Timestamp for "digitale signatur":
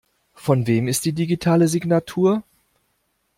1.13-2.41